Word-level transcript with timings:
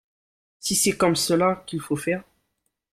Si 0.59 0.73
c’est 0.75 0.97
comme 0.97 1.15
cela 1.15 1.63
qu’il 1.67 1.79
faut 1.79 1.95
faire 1.95 2.23